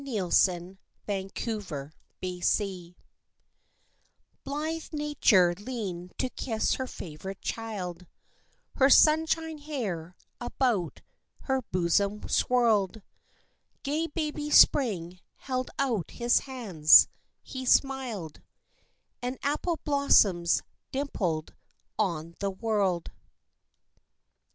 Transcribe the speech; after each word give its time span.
XXVII 0.03 0.79
In 1.07 1.29
May 2.23 2.93
Blithe 4.43 4.83
Nature 4.93 5.53
leaned 5.59 6.13
to 6.17 6.29
kiss 6.31 6.73
her 6.73 6.87
favorite 6.87 7.39
child, 7.41 8.07
Her 8.77 8.89
sunshine 8.89 9.59
hair 9.59 10.15
about 10.39 11.01
her 11.41 11.61
bosom 11.71 12.27
swirled; 12.27 13.03
Gay 13.83 14.07
Baby 14.07 14.49
Spring 14.49 15.19
held 15.35 15.69
out 15.77 16.09
his 16.09 16.39
hands, 16.39 17.07
he 17.43 17.63
smiled, 17.63 18.41
And 19.21 19.37
Apple 19.43 19.77
Blossoms 19.83 20.63
dimpled 20.91 21.53
on 21.99 22.33
the 22.39 22.49
world. 22.49 23.11